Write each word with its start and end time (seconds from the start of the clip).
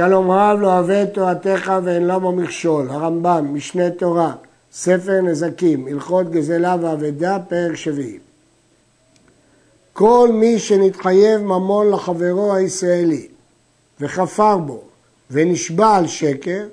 שלום 0.00 0.30
רב 0.30 0.58
לא 0.60 0.66
אוהב 0.66 0.90
את 0.90 1.14
תורתך 1.14 1.72
ואין 1.84 2.06
למה 2.06 2.30
מכשול, 2.30 2.90
הרמב"ם, 2.90 3.54
משנה 3.54 3.90
תורה, 3.90 4.32
ספר 4.72 5.20
נזקים, 5.20 5.86
הלכות 5.86 6.30
גזלה 6.30 6.76
ואבדה, 6.80 7.38
פרק 7.48 7.76
שביעי. 7.76 8.18
כל 9.92 10.28
מי 10.32 10.58
שנתחייב 10.58 11.40
ממון 11.40 11.90
לחברו 11.90 12.54
הישראלי 12.54 13.28
וכפר 14.00 14.56
בו 14.56 14.82
ונשבע 15.30 15.96
על 15.96 16.06
שקר, 16.06 16.66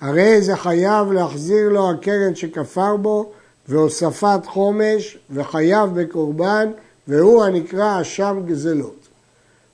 הרי 0.00 0.42
זה 0.42 0.56
חייב 0.56 1.12
להחזיר 1.12 1.68
לו 1.68 1.90
הקרן 1.90 2.34
שכפר 2.34 2.96
בו 2.96 3.30
והוספת 3.68 4.40
חומש 4.46 5.18
וחייב 5.30 5.90
בקורבן 5.94 6.70
והוא 7.08 7.44
הנקרא 7.44 8.00
אשם 8.00 8.40
גזלות. 8.46 9.08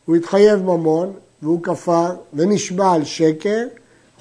הוא 0.04 0.16
התחייב 0.16 0.62
ממון 0.62 1.12
והוא 1.44 1.62
כפר 1.62 2.14
ונשבע 2.34 2.92
על 2.92 3.04
שקר, 3.04 3.66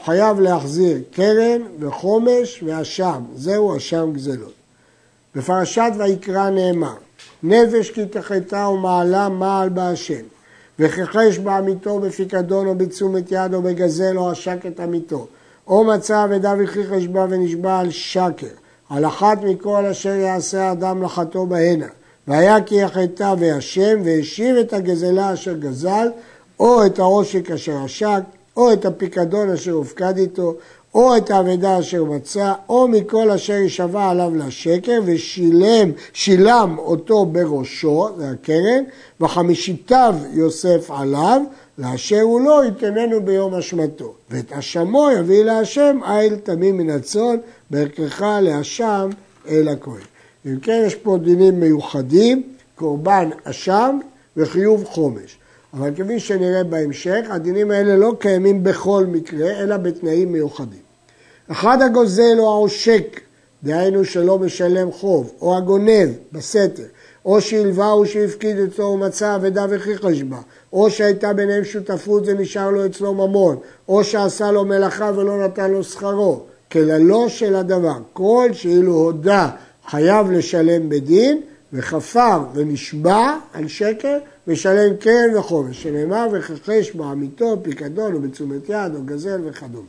חייב 0.06 0.40
להחזיר 0.40 0.98
קרן 1.12 1.62
וחומש 1.80 2.64
ואשם, 2.66 3.24
זהו 3.36 3.78
אשם 3.78 4.10
גזלות. 4.14 4.54
בפרשת 5.36 5.92
ויקרא 5.98 6.50
נאמר, 6.50 6.96
נפש 7.44 7.92
כי 7.92 8.06
תחתה 8.06 8.68
ומעלה 8.68 9.30
מעל 9.30 9.70
בהשם, 9.70 10.24
וכחש 10.80 11.38
בעמיתו 11.38 12.00
בפיקדון 12.00 12.68
או 12.68 12.76
בתשומת 12.76 13.32
יד 13.32 13.54
או 13.54 13.62
בגזל 13.62 14.18
או 14.18 14.30
עשק 14.30 14.66
את 14.68 14.80
עמיתו, 14.80 15.28
או 15.68 15.84
מצא 15.84 16.26
אבדה 16.26 16.54
וכי 16.60 16.84
חשבה 16.84 17.26
ונשבע 17.30 17.80
על 17.80 17.92
שקר, 17.92 18.48
על 18.90 19.06
אחת 19.06 19.38
מכל 19.44 19.86
אשר 19.86 20.10
יעשה 20.10 20.72
אדם 20.72 21.04
לחתו 21.04 21.46
בהנה, 21.46 21.88
והיה 22.28 22.62
כי 22.62 22.76
יחטא 22.76 23.36
וישם 23.40 24.02
והשיב 24.04 24.56
את 24.56 24.74
הגזלה 24.74 25.34
אשר 25.34 25.54
גזל, 25.54 26.08
או 26.60 26.86
את 26.86 27.00
העושק 27.00 27.52
אשר 27.52 27.84
עשק, 27.86 28.22
או 28.58 28.74
את 28.74 28.86
הפיקדון 28.86 29.50
אשר 29.50 29.72
הופקד 29.72 30.18
איתו, 30.18 30.56
או 30.96 31.18
את 31.18 31.32
האבדה 31.32 31.80
אשר 31.80 32.04
מצא, 32.04 32.54
או 32.70 32.88
מכל 32.88 33.32
אשר 33.32 33.54
יישבע 33.54 34.10
עליו 34.10 34.36
לשקר, 34.36 35.00
ושילם, 35.06 35.92
שילם 36.14 36.76
אותו 36.78 37.26
בראשו, 37.26 38.10
זה 38.18 38.30
הקרן, 38.30 38.84
וחמישיתיו 39.22 40.16
יוסף 40.34 40.92
עליו, 40.92 41.42
לאשר 41.78 42.22
הוא 42.22 42.42
לא 42.42 42.66
יתננו 42.66 43.22
ביום 43.26 43.54
אשמתו. 43.54 44.14
ואת 44.30 44.54
אשמו 44.54 45.10
יביא 45.20 45.44
להשם 45.44 46.00
איל 46.08 46.36
תמים 46.36 46.78
מן 46.78 46.90
הצאן, 46.90 47.36
בערכך 47.70 48.22
לאשם 48.42 49.10
אל 49.50 49.68
הכהן. 49.68 50.04
אם 50.46 50.60
כן, 50.60 50.84
יש 50.88 50.96
פה 50.96 51.18
דינים 51.18 51.60
מיוחדים, 51.60 52.44
קורבן 52.76 53.30
אשם 53.44 54.00
וחיוב 54.38 54.86
חומש. 54.86 55.38
אבל 55.74 55.92
כפי 55.96 56.20
שנראה 56.20 56.64
בהמשך, 56.64 57.26
הדינים 57.30 57.72
האלה 57.72 57.96
לא 57.96 58.14
קיימים 58.20 58.64
בכל 58.64 59.06
מקרה, 59.06 59.52
אלא 59.52 59.78
בתנאים 59.78 60.32
מיוחדים. 60.32 60.80
אחד 61.52 61.82
הגוזל 61.82 62.36
או 62.40 62.52
העושק, 62.52 63.20
דהיינו 63.64 64.06
שלא 64.06 64.40
משלם 64.40 64.92
חוב, 64.92 65.34
או 65.42 65.58
הגונב 65.58 66.10
בסתר, 66.32 66.84
או 67.26 67.42
שהלווה 67.42 67.92
או 67.92 68.06
שהפקיד 68.06 68.60
אצלו 68.60 68.86
ומצא 68.86 69.36
אבדה 69.36 69.66
וכיחש 69.70 70.24
בה, 70.24 70.38
או 70.74 70.90
שהייתה 70.92 71.34
ביניהם 71.34 71.64
שותפות 71.64 72.24
ונשאר 72.26 72.70
לו 72.70 72.86
אצלו 72.86 73.14
ממון, 73.14 73.58
או 73.88 74.04
שעשה 74.04 74.52
לו 74.52 74.66
מלאכה 74.66 75.12
ולא 75.16 75.46
נתן 75.46 75.72
לו 75.72 75.84
שכרו, 75.84 76.40
כללו 76.72 77.30
של 77.30 77.56
הדבר. 77.56 77.98
כל 78.14 78.50
שאילו 78.54 78.94
הודה 78.94 79.50
חייב 79.88 80.32
לשלם 80.32 80.90
בדין, 80.90 81.42
וכפר 81.74 82.44
ונשבע 82.54 83.38
על 83.54 83.68
שקר, 83.68 84.18
ושלם 84.48 84.96
קרן 84.98 85.38
וחומש, 85.38 85.84
שנאמר 85.84 86.28
וכחש 86.32 86.92
בעמיתו, 86.92 87.58
פיקדון 87.64 88.14
או 88.14 88.22
בתשומת 88.22 88.70
יד 88.70 88.96
או 88.96 89.04
גזל 89.06 89.42
וכדומה. 89.46 89.88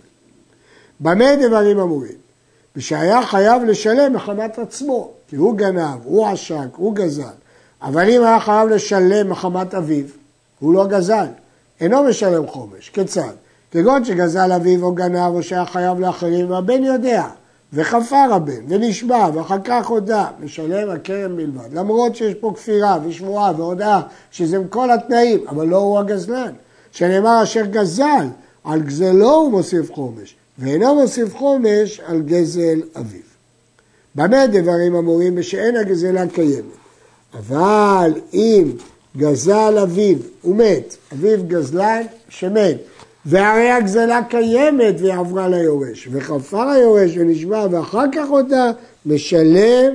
במה 1.00 1.36
דברים 1.36 1.78
אמורים? 1.78 2.24
ושהיה 2.76 3.26
חייב 3.26 3.62
לשלם 3.64 4.12
מחמת 4.12 4.58
עצמו, 4.58 5.10
כי 5.28 5.36
הוא 5.36 5.56
גנב, 5.56 5.98
הוא 6.04 6.26
עשק, 6.26 6.69
הוא 6.76 6.94
גזל. 6.94 7.22
אבל 7.82 8.10
אם 8.10 8.22
היה 8.22 8.41
חייב 8.41 8.69
לשלם 8.69 9.30
מחמת 9.30 9.75
אביו, 9.75 10.04
הוא 10.60 10.75
לא 10.75 10.86
גזל, 10.86 11.26
אינו 11.80 12.03
משלם 12.03 12.47
חומש. 12.47 12.91
כיצד? 12.91 13.32
כגון 13.70 14.04
שגזל 14.04 14.53
אביו 14.53 14.82
או 14.82 14.92
גנב 14.92 15.34
או 15.34 15.42
שהיה 15.42 15.66
חייב 15.66 16.00
לאחרים, 16.00 16.50
והבן 16.50 16.84
יודע, 16.84 17.26
וחפר 17.74 18.34
הבן, 18.34 18.62
ונשבע, 18.68 19.28
ואחר 19.34 19.56
כך 19.64 19.86
הודה, 19.86 20.26
משלם 20.40 20.90
הקרן 20.90 21.36
בלבד. 21.36 21.72
למרות 21.72 22.16
שיש 22.16 22.34
פה 22.34 22.52
כפירה 22.56 22.98
ושבועה 23.06 23.52
והודאה, 23.56 24.00
שזה 24.30 24.58
כל 24.70 24.90
התנאים, 24.90 25.44
אבל 25.48 25.66
לא 25.66 25.76
הוא 25.76 25.98
הגזלן. 25.98 26.52
שנאמר 26.92 27.42
אשר 27.42 27.64
גזל, 27.64 28.26
על 28.64 28.82
גזלו 28.82 29.34
הוא 29.34 29.50
מוסיף 29.50 29.92
חומש. 29.92 30.34
ואינו 30.58 30.94
מוסיף 30.94 31.36
חומש 31.36 32.00
על 32.06 32.22
גזל 32.22 32.80
אביו. 33.00 33.20
במה 34.14 34.46
דברים 34.46 34.94
אמורים 34.94 35.34
ושאין 35.36 35.76
הגזלה 35.76 36.26
קיימת? 36.26 36.64
אבל 37.38 38.12
אם 38.34 38.72
גזל 39.16 39.78
אביו 39.82 40.16
ומת, 40.44 40.96
אביו 41.12 41.38
גזלן 41.46 42.02
שמת, 42.28 42.76
והרי 43.26 43.70
הגזלה 43.70 44.20
קיימת 44.28 44.94
והיא 44.98 45.14
עברה 45.14 45.48
ליורש, 45.48 46.08
וחפר 46.12 46.68
היורש 46.68 47.10
ונשבע 47.16 47.66
ואחר 47.70 48.04
כך 48.12 48.30
אותה, 48.30 48.70
משלם 49.06 49.94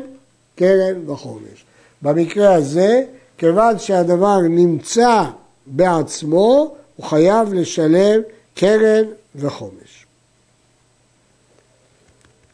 קרן 0.55 1.09
וחומש. 1.09 1.65
במקרה 2.01 2.53
הזה, 2.53 3.03
כיוון 3.37 3.79
שהדבר 3.79 4.39
נמצא 4.41 5.23
בעצמו, 5.65 6.75
הוא 6.95 7.05
חייב 7.05 7.53
לשלם 7.53 8.21
קרן 8.55 9.03
וחומש. 9.35 10.05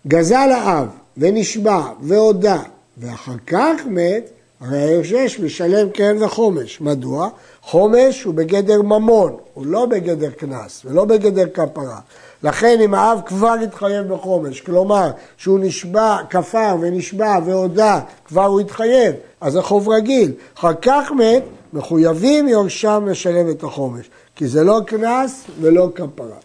גזל 0.07 0.49
האב 0.55 0.87
ונשבע 1.17 1.81
והודה 2.01 2.61
ואחר 2.97 3.35
כך 3.47 3.81
מת, 3.85 4.29
הרי 4.61 4.81
היושש 4.81 5.39
משלם 5.39 5.89
קרן 5.89 6.23
וחומש. 6.23 6.81
מדוע? 6.81 7.29
חומש 7.61 8.23
הוא 8.23 8.33
בגדר 8.33 8.81
ממון, 8.81 9.37
הוא 9.53 9.65
לא 9.65 9.85
בגדר 9.85 10.29
קנס 10.29 10.81
ולא 10.85 11.05
בגדר 11.05 11.45
כפרה. 11.53 11.99
לכן 12.43 12.81
אם 12.81 12.93
האב 12.93 13.19
כבר 13.25 13.53
התחייב 13.63 14.13
בחומש, 14.13 14.61
כלומר 14.61 15.11
שהוא 15.37 15.59
נשבע, 15.59 16.17
כפר 16.29 16.75
ונשבע 16.81 17.39
והודה, 17.45 17.99
כבר 18.25 18.45
הוא 18.45 18.59
התחייב, 18.59 19.15
אז 19.41 19.53
זה 19.53 19.61
חוב 19.61 19.89
רגיל. 19.89 20.31
אחר 20.57 20.73
כך 20.81 21.11
מת, 21.11 21.43
מחויבים 21.73 22.47
יורשם 22.47 23.05
לשלם 23.09 23.49
את 23.49 23.63
החומש, 23.63 24.09
כי 24.35 24.47
זה 24.47 24.63
לא 24.63 24.79
קנס 24.87 25.43
ולא 25.61 25.89
כפרה. 25.95 26.37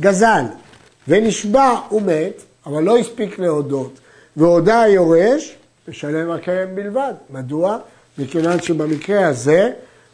גזל, 0.00 0.44
ונשבע 1.08 1.80
ומת, 1.92 2.42
אבל 2.66 2.82
לא 2.82 2.98
הספיק 2.98 3.38
להודות, 3.38 3.92
והודה 4.36 4.80
היורש, 4.80 5.56
משלם 5.88 6.30
הקרן 6.30 6.74
בלבד. 6.74 7.12
מדוע? 7.30 7.78
מכיוון 8.18 8.62
שבמקרה 8.62 9.26
הזה 9.26 9.70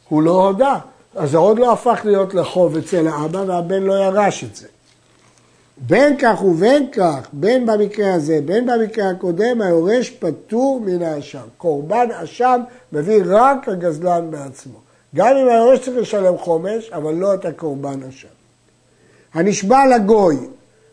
הוא 0.09 0.23
לא 0.23 0.47
הודה. 0.47 0.79
אז 1.15 1.31
זה 1.31 1.39
עוד 1.39 1.59
לא 1.59 1.73
הפך 1.73 2.01
להיות 2.05 2.35
לחוב 2.35 2.77
אצל 2.77 3.09
האבא 3.09 3.39
והבן 3.47 3.83
לא 3.83 3.95
ירש 3.95 4.45
את 4.45 4.57
זה. 4.57 4.67
בין 5.77 6.17
כך 6.19 6.43
ובין 6.45 6.91
כך, 6.91 7.29
בין 7.33 7.67
במקרה 7.67 8.15
הזה, 8.15 8.41
בין 8.45 8.67
במקרה 8.67 9.11
הקודם, 9.11 9.63
היורש 9.63 10.11
פטור 10.11 10.81
מן 10.81 11.03
האשם. 11.03 11.43
קורבן 11.59 12.07
אשם 12.13 12.61
מביא 12.93 13.23
רק 13.27 13.69
הגזלן 13.69 14.31
בעצמו. 14.31 14.79
גם 15.15 15.37
אם 15.37 15.49
היורש 15.49 15.79
צריך 15.79 15.97
לשלם 15.97 16.39
חומש, 16.39 16.91
אבל 16.93 17.15
לא 17.15 17.35
את 17.35 17.45
הקורבן 17.45 18.03
אשם. 18.09 18.29
הנשבע 19.35 19.87
לגוי 19.87 20.37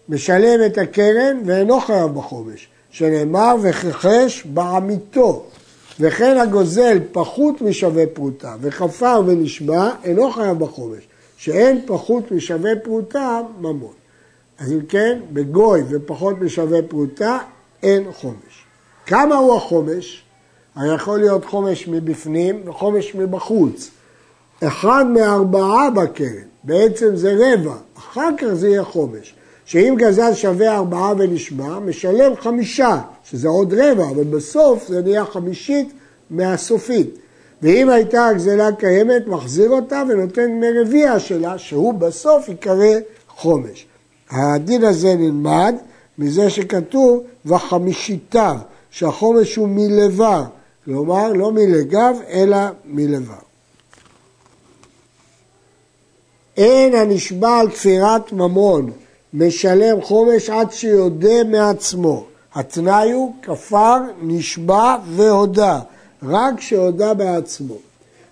משלם 0.10 0.66
את 0.66 0.78
הקרן 0.78 1.38
ואינו 1.46 1.80
חייב 1.80 2.08
בחומש, 2.08 2.68
שנאמר 2.92 3.56
וכחש 3.62 4.46
בעמיתו, 4.46 5.46
וכן 6.00 6.38
הגוזל 6.38 7.00
פחות 7.12 7.62
משווה 7.62 8.08
פרוטה, 8.08 8.56
וכפר 8.62 9.22
ונשבע 9.26 9.90
אינו 10.04 10.32
חייב 10.32 10.60
בחומש, 10.60 11.08
שאין 11.38 11.82
פחות 11.86 12.32
משווה 12.32 12.72
פרוטה 12.84 13.42
ממון. 13.60 13.94
אז 14.60 14.72
אם 14.72 14.82
כן, 14.90 15.20
בגוי 15.34 15.84
ופחות 15.90 16.40
משווה 16.40 16.82
פרוטה 16.82 17.38
אין 17.84 18.12
חומש. 18.12 18.66
כמה 19.06 19.36
הוא 19.36 19.56
החומש? 19.56 20.24
הרי 20.76 20.96
יכול 20.96 21.20
להיות 21.20 21.46
חומש 21.46 21.88
מבפנים 21.88 22.62
וחומש 22.66 23.16
מבחוץ. 23.16 23.90
אחד 24.64 25.06
מארבעה 25.08 25.90
בקרן, 25.90 26.48
בעצם 26.64 27.16
זה 27.16 27.36
רבע, 27.40 27.76
אחר 27.98 28.30
כך 28.38 28.48
זה 28.54 28.70
יהיה 28.70 28.84
חומש. 28.84 29.36
שאם 29.70 29.96
גזל 29.98 30.34
שווה 30.34 30.76
ארבעה 30.76 31.14
ונשבע, 31.18 31.80
משלם 31.80 32.32
חמישה, 32.40 33.02
שזה 33.24 33.48
עוד 33.48 33.74
רבע, 33.74 34.10
אבל 34.10 34.24
בסוף 34.24 34.88
זה 34.88 35.02
נהיה 35.02 35.26
חמישית 35.26 35.94
מהסופית. 36.30 37.10
ואם 37.62 37.90
הייתה 37.90 38.26
הגזלה 38.26 38.72
קיימת, 38.72 39.28
מחזיר 39.28 39.70
אותה 39.70 40.04
ונותן 40.10 40.48
דמי 40.48 40.68
רביע 40.82 41.20
שלה, 41.20 41.58
שהוא 41.58 41.94
בסוף 41.94 42.50
ייקרא 42.50 42.96
חומש. 43.28 43.86
הדין 44.30 44.84
הזה 44.84 45.16
נלמד 45.16 45.76
מזה 46.18 46.50
שכתוב 46.50 47.24
וחמישיתיו, 47.46 48.58
שהחומש 48.92 49.56
הוא 49.56 49.68
מלבר, 49.72 50.44
כלומר 50.86 51.34
לא 51.34 51.52
מלגב 51.52 52.16
אלא 52.30 52.58
מלבר. 52.86 53.34
אין 56.58 56.96
הנשבע 56.96 57.60
על 57.60 57.70
כפירת 57.70 58.32
ממון 58.32 58.92
משלם 59.34 60.02
חומש 60.02 60.50
עד 60.50 60.72
שיודה 60.72 61.44
מעצמו. 61.44 62.26
התנאי 62.56 63.12
הוא 63.12 63.34
כפר, 63.42 63.98
נשבע 64.22 64.96
והודה, 65.16 65.80
רק 66.24 66.62
שהודה 66.62 67.14
בעצמו. 67.14 67.76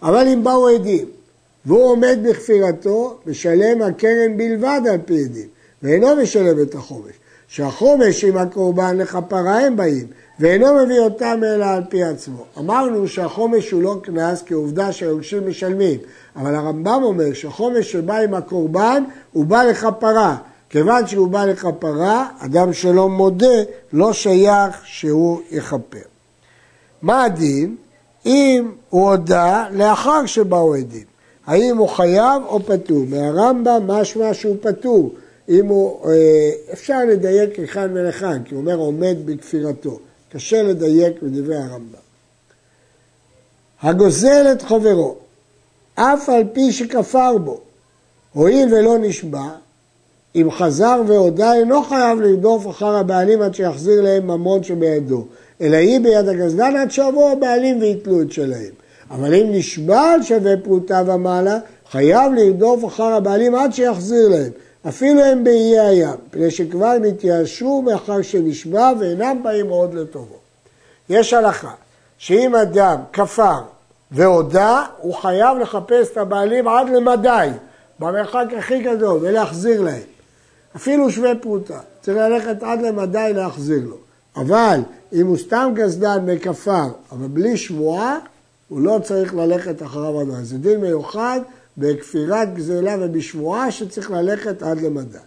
אבל 0.01 0.27
אם 0.27 0.43
באו 0.43 0.67
עדים 0.67 1.05
והוא 1.65 1.83
עומד 1.83 2.19
בכפירתו, 2.23 3.17
משלם 3.25 3.81
הקרן 3.81 4.37
בלבד 4.37 4.81
על 4.91 4.97
פי 5.05 5.23
עדים, 5.23 5.47
ואינו 5.83 6.15
משלם 6.15 6.61
את 6.61 6.75
החומש. 6.75 7.13
שהחומש 7.47 8.23
עם 8.23 8.37
הקורבן 8.37 8.97
לכפרה 8.97 9.59
הם 9.59 9.75
באים, 9.75 10.07
ואינו 10.39 10.75
מביא 10.75 10.99
אותם 10.99 11.39
אלא 11.43 11.65
על 11.65 11.83
פי 11.89 12.03
עצמו. 12.03 12.45
אמרנו 12.57 13.07
שהחומש 13.07 13.71
הוא 13.71 13.83
לא 13.83 13.95
קנס 14.03 14.41
כי 14.41 14.53
עובדה 14.53 14.91
שהיורשים 14.91 15.49
משלמים, 15.49 15.99
אבל 16.35 16.55
הרמב"ם 16.55 17.01
אומר 17.03 17.33
שהחומש 17.33 17.91
שבא 17.91 18.17
עם 18.17 18.33
הקורבן 18.33 19.03
הוא 19.33 19.45
בא 19.45 19.63
לכפרה. 19.63 20.35
כיוון 20.69 21.07
שהוא 21.07 21.27
בא 21.27 21.45
לכפרה, 21.45 22.29
אדם 22.39 22.73
שלא 22.73 23.09
מודה 23.09 23.63
לא 23.93 24.13
שייך 24.13 24.81
שהוא 24.83 25.41
יכפר. 25.51 25.97
מה 27.01 27.23
הדין? 27.23 27.75
אם 28.25 28.71
הוא 28.89 29.09
הודה 29.09 29.67
לאחר 29.71 30.25
שבאו 30.25 30.75
עדים. 30.75 31.05
האם 31.45 31.77
הוא 31.77 31.89
חייב 31.89 32.43
או 32.45 32.59
פטור? 32.59 33.05
מהרמב"ם 33.09 33.87
משמע 33.87 34.33
שהוא 34.33 34.55
פטור. 34.61 35.15
אם 35.49 35.67
הוא, 35.67 36.09
אה, 36.09 36.51
אפשר 36.73 36.99
לדייק 37.05 37.59
לכאן 37.59 37.91
ולכאן, 37.93 38.41
כי 38.45 38.55
הוא 38.55 38.61
אומר 38.61 38.75
עומד 38.75 39.17
בכפירתו. 39.25 39.99
קשה 40.31 40.63
לדייק 40.63 41.21
בדברי 41.21 41.55
הרמב"ם. 41.55 42.07
הגוזל 43.81 44.51
את 44.51 44.61
חברו, 44.61 45.15
אף 45.95 46.29
על 46.29 46.43
פי 46.53 46.71
שכפר 46.71 47.37
בו, 47.37 47.59
הואיל 48.33 48.73
ולא 48.73 48.97
נשבע, 48.97 49.49
אם 50.35 50.51
חזר 50.51 51.01
והודה 51.07 51.53
אינו 51.53 51.83
חייב 51.83 52.21
לרדוף 52.21 52.67
אחר 52.67 52.95
הבעלים 52.95 53.41
עד 53.41 53.55
שיחזיר 53.55 54.01
להם 54.01 54.27
ממון 54.27 54.63
שבידו, 54.63 55.25
אלא 55.61 55.77
היא 55.77 55.99
ביד 55.99 56.27
הגזלן 56.27 56.75
עד 56.75 56.91
שיבואו 56.91 57.31
הבעלים 57.31 57.81
ויתלו 57.81 58.21
את 58.21 58.31
שלהם. 58.31 58.71
אבל 59.11 59.33
אם 59.33 59.47
נשבע 59.51 60.01
על 60.01 60.23
שווה 60.23 60.57
פרוטה 60.63 61.03
ומעלה, 61.05 61.57
חייב 61.91 62.33
לרדוף 62.33 62.85
אחר 62.85 63.03
הבעלים 63.13 63.55
עד 63.55 63.73
שיחזיר 63.73 64.29
להם, 64.29 64.51
אפילו 64.87 65.23
הם 65.23 65.43
באיי 65.43 65.79
הים, 65.79 66.15
פני 66.31 66.51
שכבר 66.51 66.93
נתייאשו 67.01 67.81
מאחר 67.81 68.21
שנשבע 68.21 68.91
ואינם 68.99 69.43
באים 69.43 69.69
עוד 69.69 69.93
לטובו. 69.93 70.35
יש 71.09 71.33
הלכה 71.33 71.71
שאם 72.17 72.55
אדם 72.55 72.97
כפר 73.13 73.59
והודה, 74.11 74.83
הוא 74.97 75.13
חייב 75.13 75.57
לחפש 75.57 76.11
את 76.11 76.17
הבעלים 76.17 76.67
עד 76.67 76.89
למדי, 76.89 77.47
במרחק 77.99 78.45
הכי 78.57 78.79
גדול, 78.79 79.19
ולהחזיר 79.21 79.81
להם. 79.81 80.16
אפילו 80.75 81.11
שווה 81.11 81.35
פרוטה, 81.35 81.79
צריך 82.01 82.17
ללכת 82.17 82.63
עד 82.63 82.81
למדי 82.81 83.31
להחזיר 83.35 83.81
לו. 83.85 83.97
אבל 84.35 84.79
אם 85.13 85.27
הוא 85.27 85.37
סתם 85.37 85.71
גזדן 85.75 86.25
מכפר, 86.25 86.87
אבל 87.11 87.27
בלי 87.27 87.57
שבועה, 87.57 88.17
הוא 88.69 88.81
לא 88.81 88.99
צריך 89.03 89.35
ללכת 89.35 89.83
אחריו 89.83 90.21
עד 90.21 90.43
זה 90.43 90.57
דין 90.57 90.81
מיוחד 90.81 91.39
בכפירת 91.77 92.53
גזלה 92.53 92.95
ובשבועה 92.99 93.71
שצריך 93.71 94.11
ללכת 94.11 94.63
עד 94.63 94.81
למדי. 94.81 95.17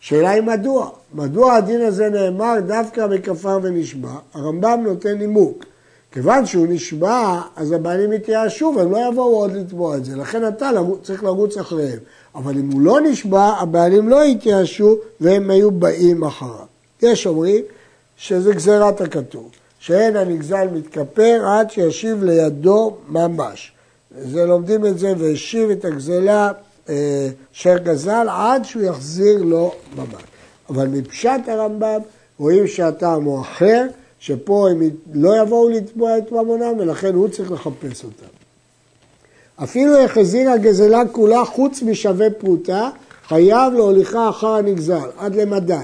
שאלה 0.00 0.30
היא 0.30 0.42
מדוע? 0.42 0.90
מדוע 1.14 1.54
הדין 1.54 1.80
הזה 1.80 2.08
נאמר 2.08 2.54
דווקא 2.66 3.06
בכפר 3.06 3.58
ונשבע? 3.62 4.12
הרמב"ם 4.34 4.80
נותן 4.84 5.18
נימוק. 5.18 5.64
כיוון 6.12 6.46
שהוא 6.46 6.66
נשבע, 6.70 7.40
אז 7.56 7.72
הבעלים 7.72 8.12
יתייאשו 8.12 8.72
והם 8.76 8.92
לא 8.92 9.08
יבואו 9.08 9.36
עוד 9.36 9.52
לתבוע 9.52 9.96
את 9.96 10.04
זה. 10.04 10.16
לכן 10.16 10.48
אתה 10.48 10.70
צריך 11.02 11.24
לרוץ 11.24 11.56
אחריהם. 11.56 11.98
אבל 12.34 12.58
אם 12.58 12.70
הוא 12.70 12.80
לא 12.80 13.00
נשבע, 13.00 13.44
הבעלים 13.44 14.08
לא 14.08 14.24
יתייאשו 14.24 14.96
והם 15.20 15.50
היו 15.50 15.70
באים 15.70 16.24
אחריו. 16.24 16.66
יש 17.02 17.26
אומרים 17.26 17.62
שזה 18.16 18.52
גזירת 18.52 19.00
הכתוב, 19.00 19.50
שאין 19.78 20.16
הנגזל 20.16 20.68
מתכפר 20.72 21.42
עד 21.46 21.70
שישיב 21.70 22.24
לידו 22.24 22.96
ממש. 23.08 23.72
זה 24.18 24.46
לומדים 24.46 24.86
את 24.86 24.98
זה 24.98 25.12
והשיב 25.18 25.70
את 25.70 25.84
הגזלה 25.84 26.52
אה, 26.88 27.28
אשר 27.54 27.78
גזל 27.78 28.26
עד 28.30 28.64
שהוא 28.64 28.82
יחזיר 28.82 29.42
לו 29.42 29.74
ממש. 29.96 30.22
אבל 30.70 30.86
מפשט 30.86 31.40
הרמב"ם 31.46 32.00
רואים 32.38 32.66
שהטעם 32.66 33.24
הוא 33.24 33.40
אחר, 33.40 33.86
שפה 34.20 34.68
הם 34.70 34.82
לא 35.12 35.42
יבואו 35.42 35.68
לתבוע 35.68 36.18
את 36.18 36.32
ממונם 36.32 36.74
ולכן 36.78 37.14
הוא 37.14 37.28
צריך 37.28 37.52
לחפש 37.52 38.04
אותם. 38.04 38.32
אפילו 39.62 39.98
החזיר 39.98 40.50
הגזלה 40.50 41.02
כולה 41.12 41.44
חוץ 41.44 41.82
משווה 41.82 42.30
פרוטה, 42.30 42.90
חייב 43.28 43.72
להוליכה 43.72 44.28
אחר 44.28 44.54
הנגזל, 44.54 45.08
עד 45.18 45.34
למדי. 45.34 45.74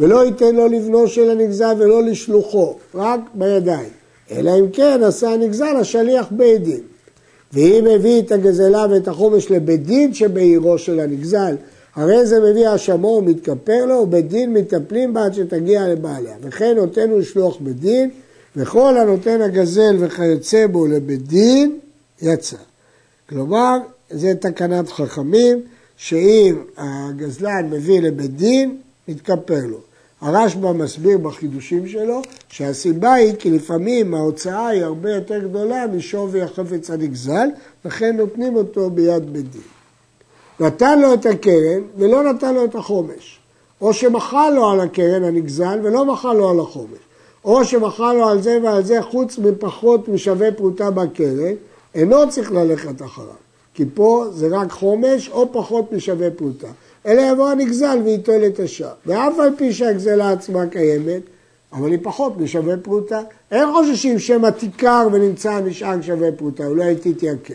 ולא 0.00 0.24
ייתן 0.24 0.56
לו 0.56 0.66
לבנו 0.68 1.08
של 1.08 1.30
הנגזל 1.30 1.74
ולא 1.78 2.02
לשלוחו, 2.02 2.76
רק 2.94 3.20
בידיים. 3.34 3.88
אלא 4.30 4.50
אם 4.58 4.70
כן 4.72 5.00
עשה 5.02 5.30
הנגזל 5.30 5.76
השליח 5.76 6.26
בית 6.30 6.62
דין. 6.62 6.80
ואם 7.52 7.86
הביא 7.94 8.22
את 8.22 8.32
הגזלה 8.32 8.86
ואת 8.90 9.08
החומש 9.08 9.50
לבית 9.50 9.86
דין 9.86 10.14
שבעירו 10.14 10.78
של 10.78 11.00
הנגזל, 11.00 11.54
הרי 11.96 12.26
זה 12.26 12.40
מביא 12.40 12.68
האשמו 12.68 13.08
ומתכפר 13.08 13.86
לו, 13.86 13.94
ובית 13.94 14.28
דין 14.28 14.52
מטפלים 14.52 15.14
בה 15.14 15.24
עד 15.24 15.34
שתגיע 15.34 15.88
לבעליה. 15.88 16.36
וכן 16.42 16.76
נותן 16.76 17.10
הוא 17.10 17.18
לשלוח 17.18 17.56
בית 17.60 17.80
דין, 17.80 18.10
וכל 18.56 18.98
הנותן 18.98 19.42
הגזל 19.42 19.96
וכיוצא 19.98 20.66
בו 20.66 20.86
לבית 20.86 21.26
דין, 21.26 21.78
יצא. 22.22 22.56
כלומר, 23.28 23.78
זה 24.10 24.34
תקנת 24.34 24.88
חכמים, 24.88 25.60
שאם 25.96 26.56
הגזלן 26.76 27.70
מביא 27.70 28.00
לבית 28.00 28.36
דין, 28.36 28.76
מתכפר 29.08 29.66
לו. 29.66 29.78
הרשב"א 30.20 30.72
מסביר 30.72 31.18
בחידושים 31.18 31.88
שלו 31.88 32.22
שהסיבה 32.48 33.12
היא 33.12 33.34
כי 33.38 33.50
לפעמים 33.50 34.14
ההוצאה 34.14 34.68
היא 34.68 34.84
הרבה 34.84 35.10
יותר 35.10 35.38
גדולה 35.38 35.86
משווי 35.86 36.42
החפץ 36.42 36.90
הנגזל, 36.90 37.48
לכן 37.84 38.16
נותנים 38.16 38.56
אותו 38.56 38.90
ביד 38.90 39.32
בית 39.32 39.50
דין. 39.50 39.79
נתן 40.60 41.00
לו 41.00 41.14
את 41.14 41.26
הקרן 41.26 41.82
ולא 41.96 42.22
נתן 42.22 42.54
לו 42.54 42.64
את 42.64 42.74
החומש. 42.74 43.40
או 43.80 43.92
שמכר 43.92 44.50
לו 44.50 44.70
על 44.70 44.80
הקרן 44.80 45.24
הנגזל 45.24 45.80
ולא 45.82 46.04
מכר 46.04 46.32
לו 46.32 46.50
על 46.50 46.60
החומש. 46.60 46.98
או 47.44 47.64
שמכר 47.64 48.12
לו 48.12 48.28
על 48.28 48.42
זה 48.42 48.58
ועל 48.62 48.84
זה 48.84 49.02
חוץ 49.02 49.38
מפחות 49.38 50.08
משווה 50.08 50.52
פרוטה 50.52 50.90
בקרן, 50.90 51.54
אינו 51.94 52.30
צריך 52.30 52.52
ללכת 52.52 53.02
אחריו. 53.02 53.28
כי 53.74 53.84
פה 53.94 54.24
זה 54.32 54.48
רק 54.50 54.72
חומש 54.72 55.28
או 55.28 55.52
פחות 55.52 55.92
משווה 55.92 56.30
פרוטה. 56.30 56.68
אלא 57.06 57.22
יבוא 57.32 57.48
הנגזל 57.48 57.98
וייטול 58.04 58.46
את 58.46 58.60
השאר. 58.60 58.92
ואף 59.06 59.38
על 59.38 59.50
פי 59.56 59.72
שהגזלה 59.72 60.32
עצמה 60.32 60.66
קיימת, 60.66 61.22
אבל 61.72 61.90
היא 61.90 61.98
פחות 62.02 62.38
משווה 62.38 62.76
פרוטה. 62.76 63.20
אין 63.50 63.68
חוששים 63.72 64.18
שמא 64.18 64.50
תיכר 64.50 65.08
ונמצא 65.12 65.60
נשאר 65.60 66.02
שווה 66.02 66.32
פרוטה, 66.32 66.66
אולי 66.66 66.94
תתייקר. 66.94 67.54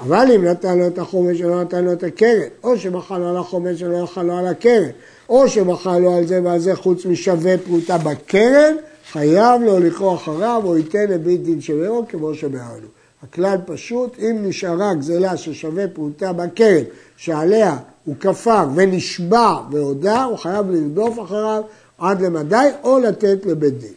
אבל 0.00 0.32
אם 0.34 0.44
נתן 0.44 0.78
לו 0.78 0.86
את 0.86 0.98
החומש 0.98 1.40
ולא 1.40 1.62
נתן 1.62 1.84
לו 1.84 1.92
את 1.92 2.02
הקרן, 2.02 2.48
או 2.64 2.78
שמכר 2.78 3.18
לו 3.18 3.28
על 3.28 3.36
החומש 3.36 3.82
ולא 3.82 4.04
מכר 4.04 4.22
לו 4.22 4.38
על 4.38 4.46
הקרן, 4.46 4.90
או 5.28 5.48
שמכר 5.48 5.98
לו 5.98 6.16
על 6.16 6.26
זה 6.26 6.40
ועל 6.44 6.58
זה 6.58 6.76
חוץ 6.76 7.06
משווה 7.06 7.58
פרוטה 7.58 7.98
בקרן, 7.98 8.74
חייב 9.12 9.62
לו 9.62 9.78
לקרוא 9.80 10.14
אחריו 10.14 10.62
או 10.64 10.76
ייתן 10.76 11.04
לבית 11.08 11.42
דין 11.42 11.60
שלו 11.60 12.04
כמו 12.08 12.34
שבהרנו. 12.34 12.86
הכלל 13.22 13.56
פשוט, 13.66 14.16
אם 14.18 14.36
נשארה 14.42 14.94
גזלה 14.94 15.36
ששווה 15.36 15.88
פרוטה 15.88 16.32
בקרן, 16.32 16.82
שעליה 17.16 17.76
הוא 18.04 18.14
כפר 18.20 18.68
ונשבע 18.74 19.56
והודה, 19.70 20.24
הוא 20.24 20.38
חייב 20.38 20.70
לרדוף 20.70 21.18
אחריו 21.24 21.62
עד 21.98 22.22
למדי 22.22 22.68
או 22.84 22.98
לתת 22.98 23.46
לבית 23.46 23.78
דין. 23.78 23.92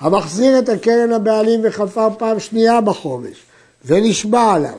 המחזיר 0.00 0.58
את 0.58 0.68
הקרן 0.68 1.12
הבעלים 1.12 1.60
וחפר 1.64 2.08
פעם 2.18 2.40
שנייה 2.40 2.80
בחומש 2.80 3.42
ונשבע 3.84 4.52
עליו. 4.52 4.78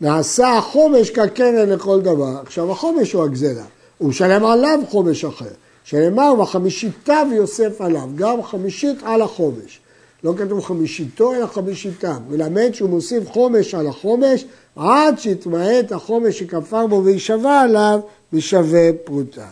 נעשה 0.00 0.56
החומש 0.58 1.10
כקרן 1.10 1.68
לכל 1.68 2.00
דבר. 2.00 2.38
עכשיו 2.42 2.72
החומש 2.72 3.12
הוא 3.12 3.24
הגזלה, 3.24 3.64
הוא 3.98 4.08
משלם 4.08 4.44
עליו 4.44 4.78
חומש 4.88 5.24
אחר. 5.24 5.50
שנאמר 5.84 6.34
וחמישיתיו 6.40 7.26
יוסף 7.32 7.80
עליו, 7.80 8.08
גם 8.14 8.42
חמישית 8.42 8.98
על 9.02 9.22
החומש. 9.22 9.80
לא 10.24 10.32
כתוב 10.36 10.64
חמישיתו 10.64 11.34
אלא 11.34 11.46
חמישיתם, 11.46 12.16
מלמד 12.28 12.70
שהוא 12.72 12.90
מוסיף 12.90 13.30
חומש 13.30 13.74
על 13.74 13.86
החומש 13.86 14.44
עד 14.76 15.18
שיתמעט 15.18 15.92
החומש 15.92 16.38
שכפר 16.38 16.86
בו 16.86 17.04
ויישבע 17.04 17.60
עליו 17.60 18.00
בשווה 18.32 18.90
פרוטה. 19.04 19.46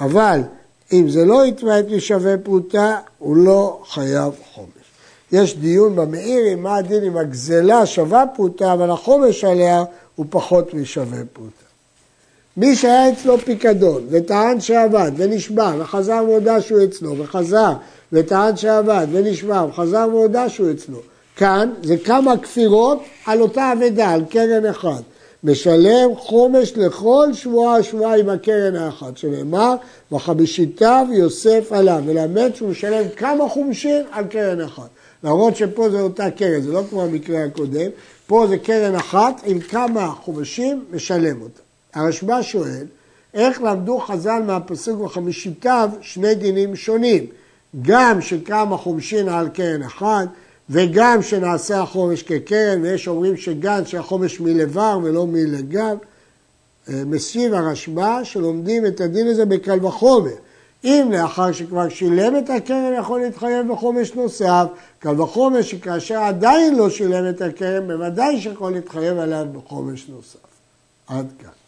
אבל 0.00 0.40
אם 0.92 1.08
זה 1.08 1.24
לא 1.24 1.46
יתמעט 1.46 1.84
משווה 1.96 2.38
פרוטה, 2.38 2.98
הוא 3.18 3.36
לא 3.36 3.82
חייב 3.88 4.32
חומש. 4.54 4.83
יש 5.34 5.56
דיון 5.56 5.96
במאיר 5.96 6.44
עם 6.52 6.62
מה 6.62 6.76
הדין 6.76 7.04
אם 7.04 7.16
הגזלה 7.16 7.86
שווה 7.86 8.24
פרוטה, 8.34 8.72
אבל 8.72 8.90
החומש 8.90 9.44
עליה 9.44 9.84
הוא 10.14 10.26
פחות 10.30 10.74
משווה 10.74 11.18
פרוטה. 11.32 11.64
מי 12.56 12.76
שהיה 12.76 13.12
אצלו 13.12 13.38
פיקדון 13.38 14.06
וטען 14.10 14.60
שעבד 14.60 15.12
ונשבע 15.16 15.72
וחזר 15.78 16.24
והודה 16.28 16.60
שהוא 16.60 16.84
אצלו 16.84 17.18
וחזר 17.18 17.72
וטען 18.12 18.56
שעבד 18.56 19.06
ונשבע 19.12 19.66
וחזר 19.68 20.08
והודה 20.12 20.48
שהוא 20.48 20.70
אצלו 20.70 20.98
כאן 21.36 21.70
זה 21.82 21.96
כמה 22.04 22.36
כפירות 22.36 23.02
על 23.26 23.40
אותה 23.40 23.72
אבדה, 23.72 24.10
על 24.10 24.24
קרן 24.30 24.66
אחד 24.66 25.02
משלם 25.44 26.16
חומש 26.16 26.72
לכל 26.76 27.28
שבועה 27.32 27.82
שבועה 27.82 28.16
עם 28.16 28.28
הקרן 28.28 28.76
האחת, 28.76 29.16
שנאמר, 29.16 29.74
וחמישיתיו 30.12 31.06
יוסף 31.12 31.72
עליו, 31.72 32.02
ולאמת 32.06 32.56
שהוא 32.56 32.68
משלם 32.68 33.04
כמה 33.16 33.48
חומשין 33.48 34.02
על 34.12 34.24
קרן 34.24 34.60
אחת. 34.60 34.88
למרות 35.24 35.56
שפה 35.56 35.90
זה 35.90 36.00
אותה 36.00 36.30
קרן, 36.30 36.60
זה 36.60 36.72
לא 36.72 36.82
כמו 36.90 37.02
המקרה 37.02 37.44
הקודם, 37.44 37.90
פה 38.26 38.46
זה 38.48 38.58
קרן 38.58 38.94
אחת 38.94 39.40
עם 39.44 39.60
כמה 39.60 40.08
חומשים, 40.08 40.84
משלם 40.92 41.42
אותה. 41.42 41.60
הרשב"א 41.94 42.42
שואל, 42.42 42.86
איך 43.34 43.62
למדו 43.62 43.98
חז"ל 43.98 44.42
מהפסוק 44.46 45.00
וחמישיתיו 45.00 45.90
שני 46.00 46.34
דינים 46.34 46.76
שונים? 46.76 47.26
גם 47.82 48.20
שכמה 48.20 48.76
חומשין 48.76 49.28
על 49.28 49.48
קרן 49.48 49.82
אחת, 49.82 50.28
וגם 50.70 51.22
שנעשה 51.22 51.80
החומש 51.80 52.22
כקרן, 52.22 52.82
ויש 52.82 53.08
אומרים 53.08 53.36
שגם 53.36 53.84
שהחומש 53.86 54.40
מלבר 54.40 54.98
ולא 55.02 55.26
מלגב. 55.26 55.96
אה, 56.88 57.02
משיב 57.06 57.54
הרשב"א 57.54 58.24
שלומדים 58.24 58.86
את 58.86 59.00
הדין 59.00 59.26
הזה 59.26 59.44
בקל 59.44 59.86
וחומר. 59.86 60.34
אם 60.84 61.08
לאחר 61.12 61.52
שכבר 61.52 61.88
שילם 61.88 62.36
את 62.36 62.50
הקרן 62.50 62.94
יכול 62.98 63.20
להתחייב 63.20 63.72
בחומש 63.72 64.14
נוסף, 64.14 64.66
קל 64.98 65.20
וחומר 65.20 65.62
שכאשר 65.62 66.18
עדיין 66.18 66.76
לא 66.76 66.90
שילם 66.90 67.28
את 67.28 67.42
הקרן, 67.42 67.86
בוודאי 67.86 68.40
שיכול 68.40 68.72
להתחייב 68.72 69.18
עליו 69.18 69.46
בחומש 69.52 70.06
נוסף. 70.08 70.38
עד 71.08 71.26
כאן. 71.38 71.63